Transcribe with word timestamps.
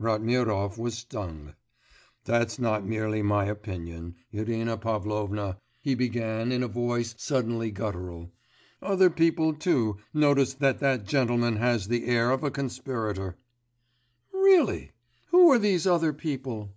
Ratmirov 0.00 0.78
was 0.78 0.94
stung. 0.96 1.52
'That's 2.24 2.58
not 2.58 2.86
merely 2.86 3.20
my 3.20 3.44
opinion, 3.44 4.14
Irina 4.32 4.78
Pavlovna,' 4.78 5.58
he 5.82 5.94
began 5.94 6.50
in 6.52 6.62
a 6.62 6.68
voice 6.68 7.14
suddenly 7.18 7.70
guttural; 7.70 8.32
'other 8.80 9.10
people 9.10 9.52
too 9.52 9.98
notice 10.14 10.54
that 10.54 10.78
that 10.78 11.04
gentleman 11.06 11.56
has 11.56 11.86
the 11.88 12.06
air 12.06 12.30
of 12.30 12.42
a 12.42 12.50
conspirator.' 12.50 13.36
'Really? 14.32 14.92
who 15.26 15.52
are 15.52 15.58
these 15.58 15.86
other 15.86 16.14
people? 16.14 16.72